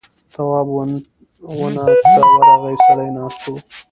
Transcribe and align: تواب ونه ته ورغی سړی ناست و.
تواب 0.33 0.67
ونه 1.61 1.83
ته 2.11 2.21
ورغی 2.39 2.75
سړی 2.85 3.09
ناست 3.17 3.43
و. 3.49 3.53